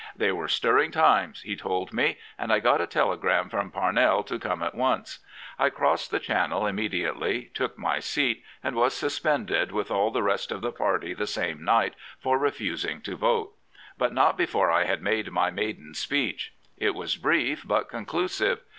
"They 0.15 0.31
were 0.31 0.47
stirring 0.47 0.89
times," 0.89 1.41
he 1.43 1.55
told 1.55 1.93
me," 1.93 2.17
and 2.39 2.51
I 2.51 2.59
got 2.59 2.81
a 2.81 2.87
telegram 2.87 3.49
from 3.49 3.69
Parnell 3.69 4.23
to 4.23 4.39
come 4.39 4.63
at 4.63 4.73
once. 4.73 5.19
I 5.59 5.69
crossed 5.69 6.09
the 6.09 6.19
Channel 6.19 6.65
immediately, 6.65 7.51
took 7.53 7.77
my 7.77 7.99
seat, 7.99 8.43
and 8.63 8.75
was 8.75 8.95
suspended 8.95 9.71
with 9.71 9.91
all 9.91 10.09
the 10.09 10.23
rest 10.23 10.51
of 10.51 10.61
the 10.61 10.71
party 10.71 11.13
the 11.13 11.27
same 11.27 11.63
night 11.63 11.93
for 12.19 12.39
refusing 12.39 12.99
to 13.01 13.15
vote. 13.15 13.53
But 13.95 14.11
not 14.11 14.37
before 14.39 14.71
I 14.71 14.85
had 14.85 15.03
made 15.03 15.29
my 15.31 15.51
maiden 15.51 15.93
speech. 15.93 16.51
It 16.79 16.95
was 16.95 17.15
brief, 17.15 17.61
but 17.63 17.87
conclu> 17.87 18.27
sive. 18.27 18.59